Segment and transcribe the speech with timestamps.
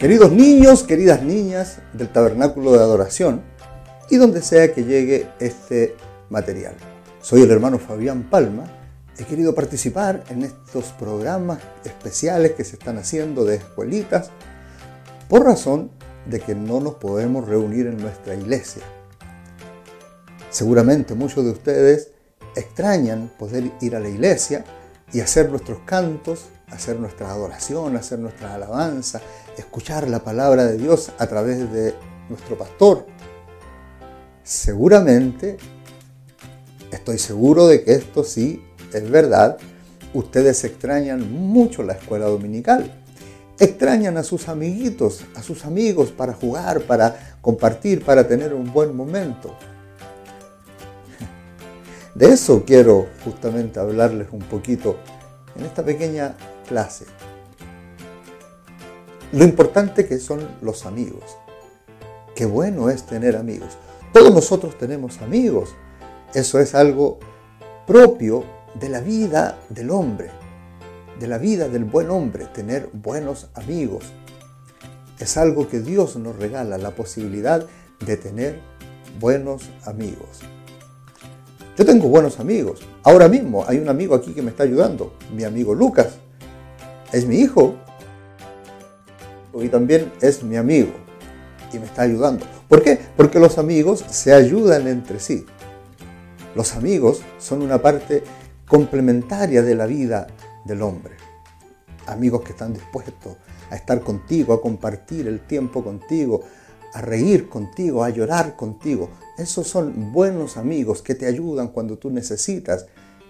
[0.00, 3.42] Queridos niños, queridas niñas del Tabernáculo de Adoración
[4.08, 5.94] y donde sea que llegue este
[6.30, 6.74] material.
[7.20, 8.64] Soy el hermano Fabián Palma.
[9.18, 14.30] He querido participar en estos programas especiales que se están haciendo de escuelitas
[15.28, 15.90] por razón
[16.24, 18.82] de que no nos podemos reunir en nuestra iglesia.
[20.48, 22.12] Seguramente muchos de ustedes
[22.56, 24.64] extrañan poder ir a la iglesia
[25.12, 29.20] y hacer nuestros cantos, hacer nuestra adoración, hacer nuestra alabanza,
[29.60, 31.94] escuchar la palabra de Dios a través de
[32.28, 33.06] nuestro pastor.
[34.42, 35.56] Seguramente,
[36.90, 39.58] estoy seguro de que esto sí es verdad,
[40.12, 42.90] ustedes extrañan mucho la escuela dominical.
[43.58, 48.96] Extrañan a sus amiguitos, a sus amigos para jugar, para compartir, para tener un buen
[48.96, 49.54] momento.
[52.14, 54.96] De eso quiero justamente hablarles un poquito
[55.56, 56.34] en esta pequeña
[56.66, 57.04] clase.
[59.32, 61.22] Lo importante que son los amigos.
[62.34, 63.78] Qué bueno es tener amigos.
[64.12, 65.76] Todos nosotros tenemos amigos.
[66.34, 67.18] Eso es algo
[67.86, 70.30] propio de la vida del hombre,
[71.18, 74.04] de la vida del buen hombre, tener buenos amigos.
[75.18, 77.64] Es algo que Dios nos regala, la posibilidad
[78.04, 78.60] de tener
[79.20, 80.40] buenos amigos.
[81.76, 82.80] Yo tengo buenos amigos.
[83.04, 86.14] Ahora mismo hay un amigo aquí que me está ayudando, mi amigo Lucas.
[87.12, 87.76] Es mi hijo
[89.54, 90.92] y también es mi amigo
[91.72, 92.46] y me está ayudando.
[92.68, 92.98] ¿Por qué?
[93.16, 95.44] Porque los amigos se ayudan entre sí.
[96.54, 98.22] Los amigos son una parte
[98.66, 100.26] complementaria de la vida
[100.64, 101.14] del hombre.
[102.06, 103.36] Amigos que están dispuestos
[103.70, 106.42] a estar contigo, a compartir el tiempo contigo,
[106.92, 109.10] a reír contigo, a llorar contigo.
[109.38, 112.86] Esos son buenos amigos que te ayudan cuando tú necesitas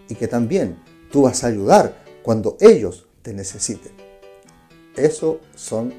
[0.08, 0.78] y que también
[1.12, 3.92] tú vas a ayudar cuando ellos te necesiten.
[5.55, 5.95] Son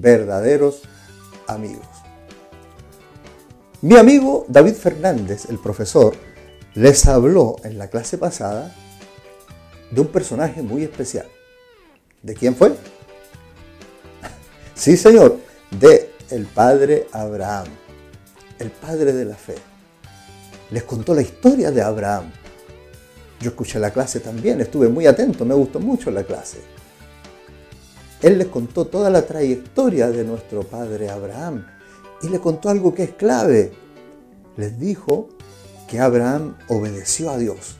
[0.00, 0.82] verdaderos
[1.46, 1.86] amigos.
[3.82, 6.14] Mi amigo David Fernández, el profesor,
[6.74, 8.74] les habló en la clase pasada
[9.90, 11.26] de un personaje muy especial.
[12.22, 12.72] ¿De quién fue?
[14.74, 15.38] Sí, señor,
[15.70, 17.66] de el padre Abraham,
[18.58, 19.54] el padre de la fe.
[20.70, 22.30] Les contó la historia de Abraham.
[23.40, 26.58] Yo escuché la clase también, estuve muy atento, me gustó mucho la clase.
[28.22, 31.66] Él les contó toda la trayectoria de nuestro padre Abraham
[32.22, 33.72] y le contó algo que es clave.
[34.56, 35.28] Les dijo
[35.88, 37.76] que Abraham obedeció a Dios.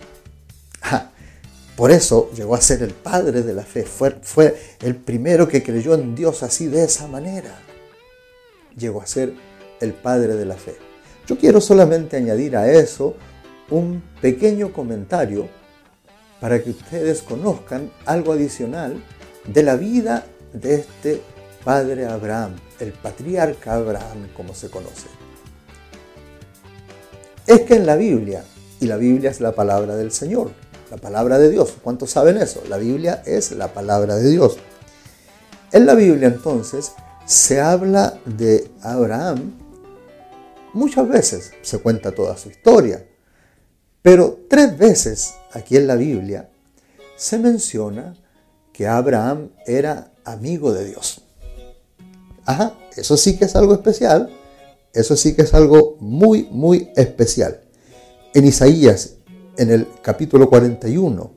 [1.77, 3.85] por eso llegó a ser el padre de la fe.
[3.85, 7.59] Fue, fue el primero que creyó en Dios así de esa manera.
[8.77, 9.33] Llegó a ser
[9.81, 10.77] el padre de la fe.
[11.27, 13.15] Yo quiero solamente añadir a eso
[13.71, 15.49] un pequeño comentario
[16.41, 19.03] para que ustedes conozcan algo adicional
[19.47, 21.23] de la vida de este
[21.65, 25.09] padre Abraham, el patriarca Abraham como se conoce.
[27.47, 28.45] Es que en la Biblia,
[28.81, 30.51] y la Biblia es la palabra del Señor,
[30.91, 32.63] la palabra de Dios, ¿cuántos saben eso?
[32.69, 34.59] La Biblia es la palabra de Dios.
[35.73, 36.93] En la Biblia entonces
[37.25, 39.53] se habla de Abraham
[40.73, 43.05] muchas veces, se cuenta toda su historia,
[44.03, 46.49] pero tres veces aquí en la Biblia
[47.17, 48.15] se menciona
[48.77, 51.23] que Abraham era amigo de Dios.
[52.45, 54.29] Ajá, eso sí que es algo especial,
[54.93, 57.63] eso sí que es algo muy, muy especial.
[58.35, 59.15] En Isaías,
[59.57, 61.33] en el capítulo 41,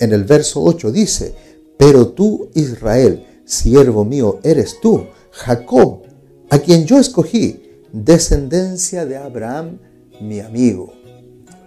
[0.00, 1.32] en el verso 8 dice,
[1.78, 6.02] pero tú, Israel, siervo mío eres tú, Jacob,
[6.50, 9.78] a quien yo escogí, descendencia de Abraham,
[10.20, 10.92] mi amigo.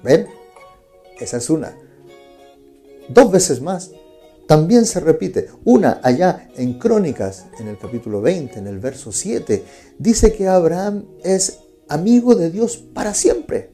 [0.04, 0.28] ¿Ven?
[1.18, 1.78] Esa es una.
[3.08, 3.92] Dos veces más
[4.48, 5.48] también se repite.
[5.64, 9.64] Una allá en Crónicas, en el capítulo 20, en el verso 7,
[9.98, 13.72] dice que Abraham es amigo de Dios para siempre.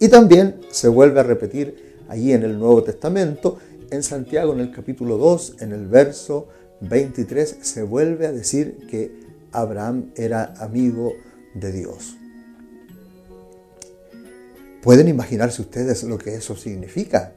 [0.00, 3.58] Y también se vuelve a repetir allí en el Nuevo Testamento,
[3.90, 6.48] en Santiago, en el capítulo 2, en el verso
[6.80, 9.12] 23, se vuelve a decir que
[9.52, 11.12] Abraham era amigo
[11.54, 12.16] de Dios.
[14.82, 17.32] ¿Pueden imaginarse ustedes lo que eso significa?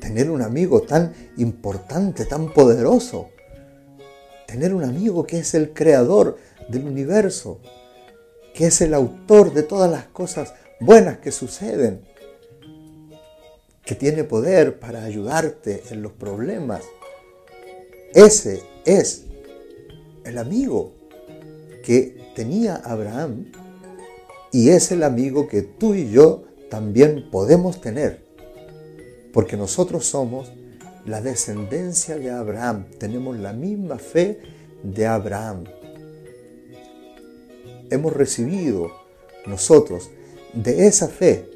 [0.00, 3.30] Tener un amigo tan importante, tan poderoso.
[4.46, 6.38] Tener un amigo que es el creador
[6.68, 7.60] del universo,
[8.54, 12.02] que es el autor de todas las cosas buenas que suceden,
[13.84, 16.82] que tiene poder para ayudarte en los problemas.
[18.14, 19.26] Ese es
[20.24, 20.92] el amigo
[21.84, 23.52] que tenía Abraham
[24.52, 28.29] y es el amigo que tú y yo también podemos tener
[29.32, 30.52] porque nosotros somos
[31.06, 34.40] la descendencia de Abraham, tenemos la misma fe
[34.82, 35.64] de Abraham.
[37.90, 38.90] Hemos recibido
[39.46, 40.10] nosotros
[40.52, 41.48] de esa fe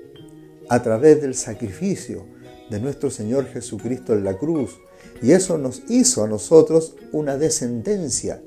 [0.68, 2.24] a través del sacrificio
[2.70, 4.78] de nuestro Señor Jesucristo en la cruz.
[5.22, 8.42] Y eso nos hizo a nosotros una descendencia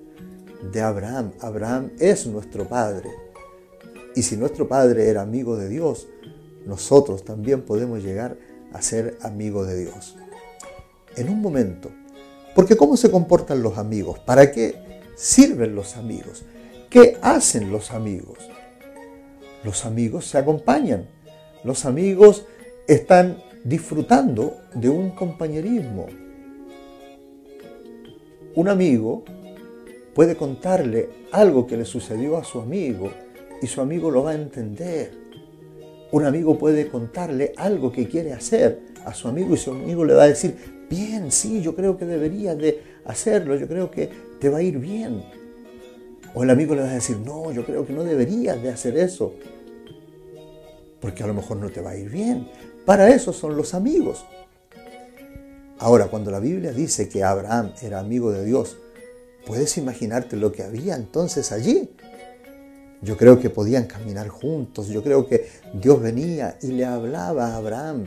[0.72, 1.32] de Abraham.
[1.40, 3.10] Abraham es nuestro Padre.
[4.16, 6.08] Y si nuestro Padre era amigo de Dios,
[6.66, 8.38] nosotros también podemos llegar
[8.74, 10.16] a ser amigos de Dios.
[11.16, 11.90] En un momento,
[12.56, 14.20] porque ¿cómo se comportan los amigos?
[14.20, 14.76] ¿Para qué
[15.16, 16.44] sirven los amigos?
[16.90, 18.38] ¿Qué hacen los amigos?
[19.64, 21.08] Los amigos se acompañan.
[21.64, 22.46] Los amigos
[22.88, 26.08] están disfrutando de un compañerismo.
[28.56, 29.24] Un amigo
[30.16, 33.12] puede contarle algo que le sucedió a su amigo
[33.62, 35.27] y su amigo lo va a entender.
[36.12, 40.14] Un amigo puede contarle algo que quiere hacer a su amigo y su amigo le
[40.14, 40.56] va a decir,
[40.90, 44.10] bien, sí, yo creo que deberías de hacerlo, yo creo que
[44.40, 45.24] te va a ir bien.
[46.34, 48.98] O el amigo le va a decir, no, yo creo que no deberías de hacer
[48.98, 49.34] eso,
[51.00, 52.48] porque a lo mejor no te va a ir bien.
[52.86, 54.26] Para eso son los amigos.
[55.80, 58.78] Ahora, cuando la Biblia dice que Abraham era amigo de Dios,
[59.46, 61.90] ¿puedes imaginarte lo que había entonces allí?
[63.02, 67.58] Yo creo que podían caminar juntos, yo creo que Dios venía y le hablaba a
[67.58, 68.06] Abraham,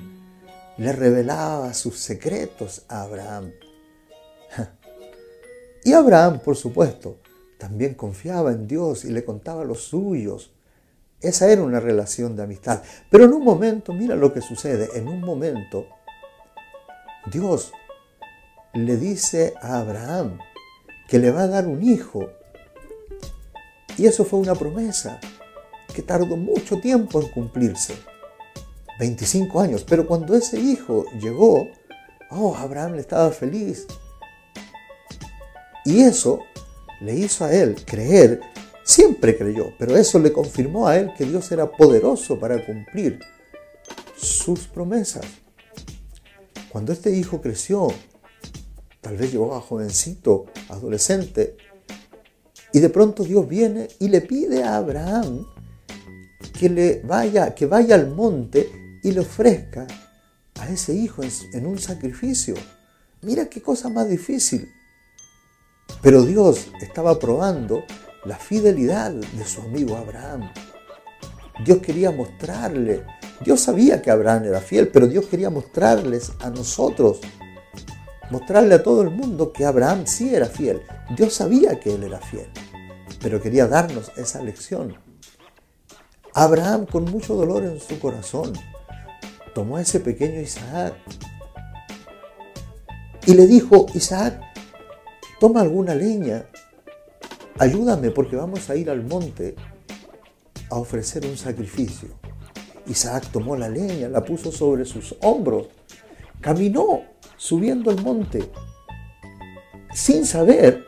[0.78, 3.52] le revelaba sus secretos a Abraham.
[5.82, 7.20] Y Abraham, por supuesto,
[7.56, 10.52] también confiaba en Dios y le contaba los suyos.
[11.22, 12.82] Esa era una relación de amistad.
[13.10, 15.87] Pero en un momento, mira lo que sucede, en un momento
[17.32, 17.72] Dios
[18.75, 20.38] le dice a Abraham
[21.08, 22.31] que le va a dar un hijo
[23.98, 25.20] y eso fue una promesa
[25.94, 27.94] que tardó mucho tiempo en cumplirse.
[28.98, 29.84] 25 años.
[29.88, 31.69] Pero cuando ese hijo llegó,
[32.31, 33.87] oh, Abraham le estaba feliz.
[35.84, 36.40] Y eso
[37.00, 38.40] le hizo a él creer,
[38.84, 43.19] siempre creyó, pero eso le confirmó a él que Dios era poderoso para cumplir
[44.14, 45.25] sus promesas.
[46.69, 47.88] Cuando este hijo creció,
[49.00, 51.56] tal vez llegó a jovencito, adolescente,
[52.72, 55.46] y de pronto Dios viene y le pide a Abraham
[56.58, 59.87] que le vaya, que vaya al monte y le ofrezca
[60.61, 61.22] a ese hijo
[61.52, 62.55] en, un sacrificio.
[63.22, 64.70] Mira qué cosa más difícil.
[66.02, 67.84] Pero Dios estaba probando
[68.25, 70.52] la fidelidad de su amigo Abraham.
[71.64, 73.05] Dios quería mostrarle,
[73.44, 77.20] Dios sabía que Abraham era fiel, pero Dios quería mostrarles a nosotros,
[78.31, 80.82] mostrarle a todo el mundo que Abraham sí era fiel.
[81.17, 82.49] Dios sabía que él era fiel
[83.21, 84.97] pero quería darnos esa lección.
[86.32, 88.53] Abraham, con mucho dolor en su corazón,
[89.55, 90.94] tomó a ese pequeño Isaac
[93.27, 94.41] y le dijo, Isaac,
[95.38, 96.47] toma alguna leña,
[97.59, 99.56] ayúdame porque vamos a ir al monte
[100.71, 102.09] a ofrecer un sacrificio.
[102.87, 105.67] Isaac tomó la leña, la puso sobre sus hombros,
[106.40, 107.02] caminó
[107.37, 108.50] subiendo el monte
[109.92, 110.87] sin saber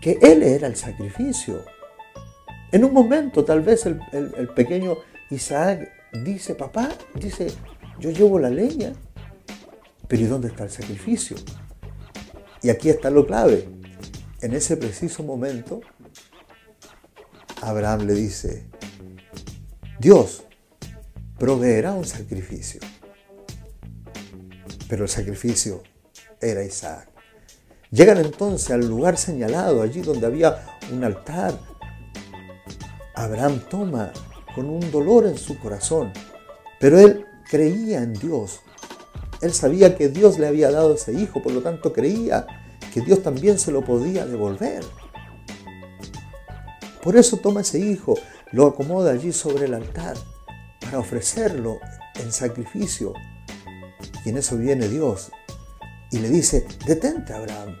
[0.00, 1.64] que Él era el sacrificio.
[2.72, 4.96] En un momento tal vez el, pequeño
[5.30, 5.88] Isaac
[6.24, 7.48] dice, papá, dice,
[7.98, 8.92] yo llevo la leña,
[10.08, 11.36] pero ¿y dónde está el sacrificio?
[12.62, 13.68] Y aquí está lo clave.
[14.40, 15.80] En ese preciso momento,
[17.62, 18.66] Abraham le dice,
[19.98, 20.44] Dios
[21.38, 22.80] proveerá un sacrificio.
[24.88, 25.82] Pero el sacrificio
[26.40, 27.08] era Isaac.
[27.90, 31.58] Llegan entonces al lugar señalado, allí donde había un altar.
[33.14, 34.12] Abraham toma
[34.54, 36.12] con un dolor en su corazón,
[36.80, 38.60] pero él creía en Dios.
[39.40, 42.46] Él sabía que Dios le había dado ese hijo, por lo tanto creía
[42.92, 44.82] que Dios también se lo podía devolver.
[47.02, 48.18] Por eso toma ese hijo,
[48.50, 50.16] lo acomoda allí sobre el altar
[50.80, 51.78] para ofrecerlo
[52.16, 53.12] en sacrificio.
[54.26, 55.30] Y en eso viene Dios
[56.10, 57.76] y le dice, detente Abraham,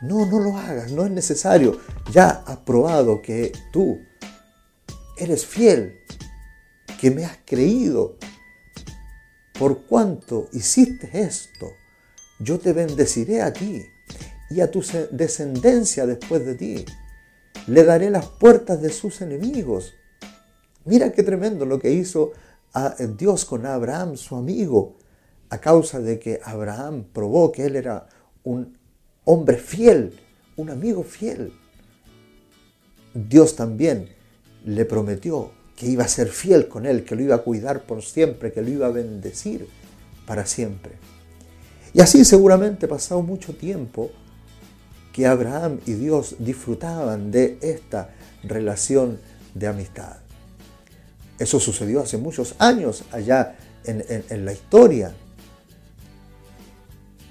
[0.00, 1.80] no, no lo hagas, no es necesario.
[2.12, 3.98] Ya has probado que tú
[5.18, 5.98] eres fiel,
[7.00, 8.16] que me has creído.
[9.58, 11.72] Por cuanto hiciste esto,
[12.38, 13.84] yo te bendeciré a ti
[14.50, 16.84] y a tu descendencia después de ti.
[17.66, 19.94] Le daré las puertas de sus enemigos.
[20.84, 22.30] Mira qué tremendo lo que hizo
[23.18, 24.98] Dios con Abraham, su amigo,
[25.50, 28.08] a causa de que Abraham probó que él era
[28.44, 28.76] un
[29.24, 30.18] hombre fiel,
[30.56, 31.52] un amigo fiel.
[33.14, 34.08] Dios también
[34.64, 38.02] le prometió que iba a ser fiel con él, que lo iba a cuidar por
[38.02, 39.68] siempre, que lo iba a bendecir
[40.26, 40.92] para siempre.
[41.92, 44.10] Y así seguramente pasado mucho tiempo
[45.12, 48.10] que Abraham y Dios disfrutaban de esta
[48.42, 49.18] relación
[49.54, 50.16] de amistad.
[51.38, 55.14] Eso sucedió hace muchos años allá en, en la historia.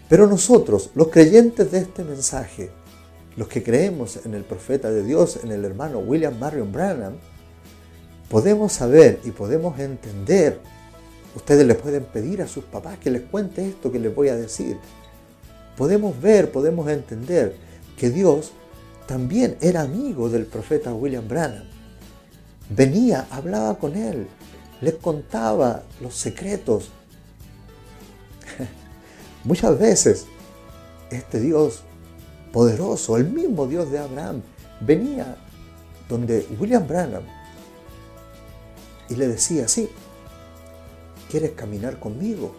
[0.07, 2.69] Pero nosotros, los creyentes de este mensaje,
[3.35, 7.15] los que creemos en el profeta de Dios, en el hermano William Marion Branham,
[8.29, 10.59] podemos saber y podemos entender.
[11.35, 14.35] Ustedes les pueden pedir a sus papás que les cuente esto que les voy a
[14.35, 14.77] decir.
[15.75, 17.55] Podemos ver, podemos entender
[17.97, 18.53] que Dios
[19.07, 21.65] también era amigo del profeta William Branham.
[22.69, 24.27] Venía, hablaba con él,
[24.81, 26.91] les contaba los secretos.
[29.45, 30.25] Muchas veces
[31.11, 31.83] este Dios
[32.51, 34.41] poderoso, el mismo Dios de Abraham,
[34.81, 35.37] venía
[36.09, 37.23] donde William Branham
[39.07, 39.87] y le decía, sí,
[41.29, 42.55] ¿quieres caminar conmigo?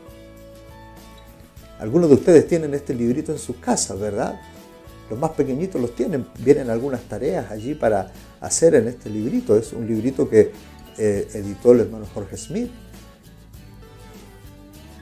[1.80, 4.40] Algunos de ustedes tienen este librito en sus casas, ¿verdad?
[5.10, 9.56] Los más pequeñitos los tienen, vienen algunas tareas allí para hacer en este librito.
[9.56, 10.52] Es un librito que
[10.98, 12.70] eh, editó el hermano Jorge Smith.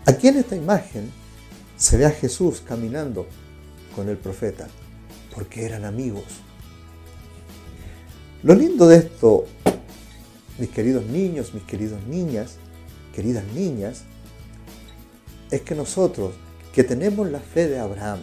[0.07, 1.24] Aquí en esta imagen
[1.77, 3.27] se ve a Jesús caminando
[3.95, 4.69] con el profeta
[5.35, 6.25] porque eran amigos.
[8.43, 9.47] Lo lindo de esto,
[10.59, 12.57] mis queridos niños, mis queridas niñas,
[13.15, 14.05] queridas niñas,
[15.51, 16.35] es que nosotros
[16.73, 18.21] que tenemos la fe de Abraham,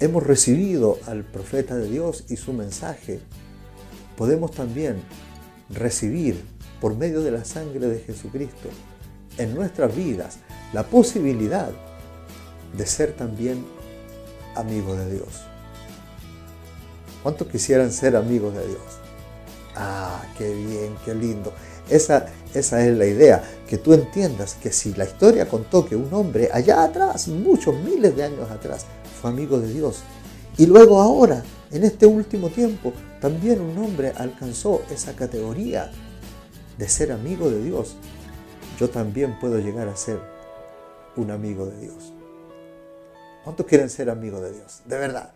[0.00, 3.20] hemos recibido al profeta de Dios y su mensaje,
[4.16, 4.96] podemos también
[5.68, 6.42] recibir
[6.80, 8.68] por medio de la sangre de Jesucristo
[9.36, 10.38] en nuestras vidas
[10.72, 11.70] la posibilidad
[12.76, 13.64] de ser también
[14.54, 15.28] amigos de Dios.
[17.22, 18.80] ¿Cuántos quisieran ser amigos de Dios?
[19.76, 21.52] Ah, qué bien, qué lindo.
[21.88, 26.12] Esa, esa es la idea, que tú entiendas que si la historia contó que un
[26.14, 28.86] hombre allá atrás, muchos miles de años atrás,
[29.20, 30.02] fue amigo de Dios,
[30.56, 35.90] y luego ahora, en este último tiempo, también un hombre alcanzó esa categoría
[36.78, 37.96] de ser amigo de Dios,
[38.78, 40.20] yo también puedo llegar a ser
[41.16, 42.12] un amigo de Dios.
[43.44, 44.82] ¿Cuántos quieren ser amigos de Dios?
[44.84, 45.32] De verdad.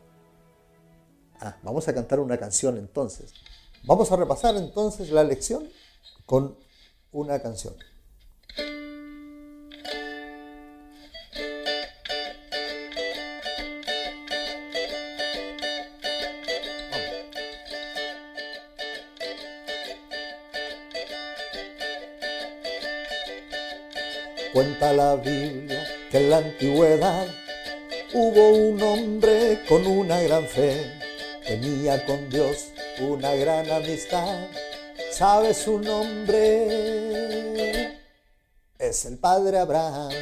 [1.41, 3.33] Ah, vamos a cantar una canción entonces.
[3.85, 5.69] Vamos a repasar entonces la lección
[6.27, 6.57] con
[7.13, 7.75] una canción.
[24.53, 27.27] Cuenta la Biblia que en la antigüedad
[28.15, 31.05] hubo un hombre con una gran fe
[31.45, 32.69] tenía con Dios
[33.01, 34.47] una gran amistad.
[35.11, 36.39] ¿Sabe su nombre?
[38.79, 40.13] Es el Padre Abraham.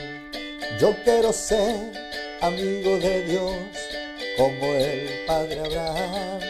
[0.78, 1.92] Yo quiero ser
[2.40, 3.54] amigo de Dios
[4.36, 6.40] como el Padre Abraham.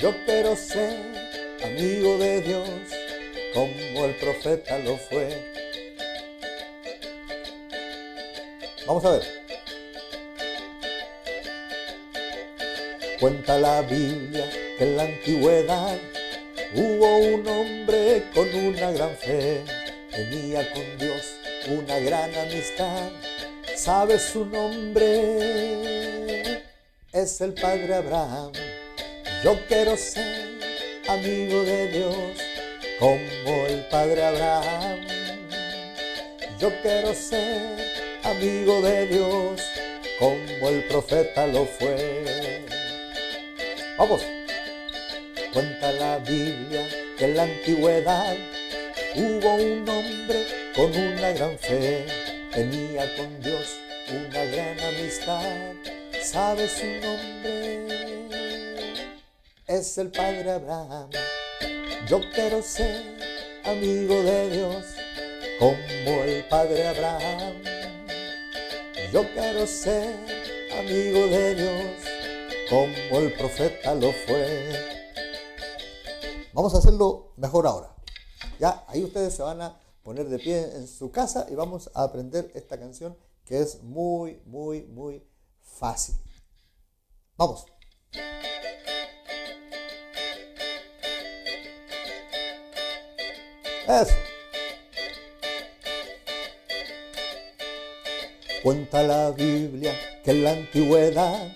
[0.00, 0.96] Yo quiero ser
[1.64, 2.68] amigo de Dios
[3.54, 5.52] como el profeta lo fue.
[8.86, 9.41] Vamos a ver.
[13.22, 15.96] Cuenta la Biblia que en la antigüedad
[16.74, 19.62] hubo un hombre con una gran fe,
[20.10, 21.36] tenía con Dios
[21.68, 23.12] una gran amistad.
[23.76, 25.04] ¿Sabe su nombre?
[27.12, 28.50] Es el Padre Abraham.
[29.44, 30.58] Yo quiero ser
[31.06, 32.16] amigo de Dios
[32.98, 34.98] como el Padre Abraham.
[36.58, 39.62] Yo quiero ser amigo de Dios
[40.18, 42.71] como el profeta lo fue.
[44.02, 44.22] Vamos.
[45.52, 48.36] Cuenta la Biblia que en la antigüedad
[49.14, 50.44] hubo un hombre
[50.74, 52.04] con una gran fe,
[52.52, 53.78] tenía con Dios
[54.10, 55.44] una gran amistad.
[56.20, 58.26] ¿Sabe su nombre?
[59.68, 61.08] Es el Padre Abraham.
[62.08, 63.04] Yo quiero ser
[63.62, 64.84] amigo de Dios
[65.60, 67.54] como el Padre Abraham.
[69.12, 70.12] Yo quiero ser
[70.76, 72.11] amigo de Dios
[72.72, 74.72] como el profeta lo fue.
[76.54, 77.94] Vamos a hacerlo mejor ahora.
[78.58, 82.04] Ya, ahí ustedes se van a poner de pie en su casa y vamos a
[82.04, 83.14] aprender esta canción
[83.44, 85.22] que es muy, muy, muy
[85.60, 86.14] fácil.
[87.36, 87.66] Vamos.
[93.86, 94.14] Eso.
[98.62, 101.52] Cuenta la Biblia que en la antigüedad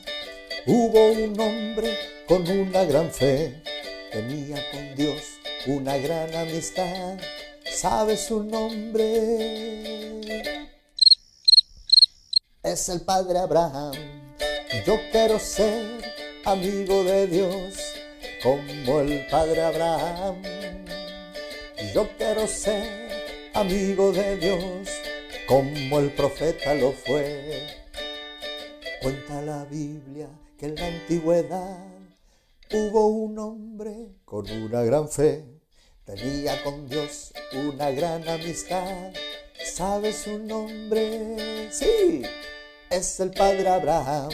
[0.66, 1.96] Hubo un hombre
[2.26, 3.62] con una gran fe,
[4.11, 5.23] tenía con Dios
[5.66, 7.18] una gran amistad.
[7.64, 9.76] ¿Sabe su nombre?
[12.73, 13.92] es el Padre Abraham.
[14.85, 16.02] Yo quiero ser
[16.44, 17.75] amigo de Dios
[18.42, 20.42] como el Padre Abraham.
[21.94, 24.88] Yo quiero ser amigo de Dios
[25.46, 27.68] como el profeta lo fue.
[29.00, 31.84] Cuenta la Biblia que en la antigüedad
[32.72, 35.44] hubo un hombre con una gran fe,
[36.04, 39.12] tenía con Dios una gran amistad.
[39.75, 41.68] ¿Sabe su nombre?
[41.70, 42.22] Sí,
[42.90, 44.30] es el Padre Abraham.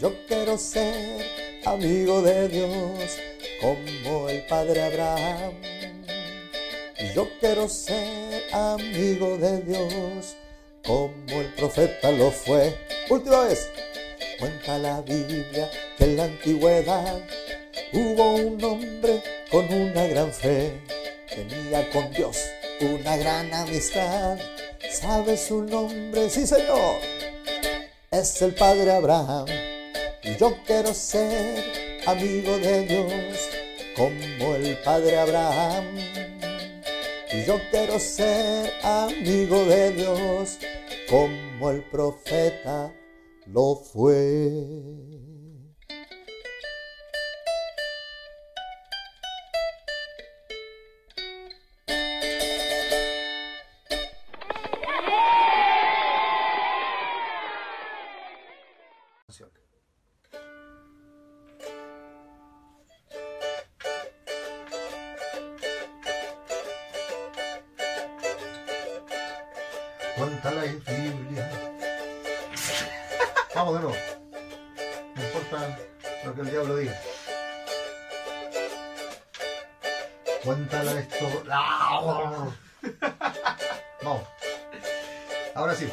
[0.00, 1.24] Yo quiero ser
[1.64, 3.18] amigo de Dios
[3.60, 5.54] como el Padre Abraham.
[7.14, 10.36] Yo quiero ser amigo de Dios
[10.86, 12.74] como el profeta lo fue.
[13.10, 13.68] Última vez.
[14.38, 17.22] Cuenta la Biblia que en la antigüedad
[17.92, 20.72] hubo un hombre con una gran fe.
[21.34, 22.36] Tenía con Dios
[22.80, 24.38] una gran amistad.
[24.90, 26.28] ¿Sabe su nombre?
[26.28, 26.96] Sí, Señor.
[28.10, 29.46] Es el Padre Abraham.
[30.22, 33.38] Y yo quiero ser amigo de Dios
[33.96, 35.96] como el Padre Abraham.
[37.32, 40.58] Y yo quiero ser amigo de Dios
[41.08, 42.92] como el profeta
[43.46, 44.96] lo fue.
[70.16, 71.75] Cuenta la Biblia.
[73.56, 73.96] Vamos de nuevo.
[75.14, 75.78] No importa
[76.26, 77.00] lo que el diablo diga.
[80.44, 81.42] Cuéntala esto.
[81.50, 82.50] ¡Ah!
[84.02, 84.22] Vamos.
[85.54, 85.90] Ahora sí.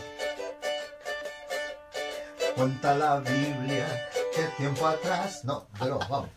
[2.54, 5.46] Cuenta la Biblia que tiempo atrás.
[5.46, 6.30] No, pero vamos.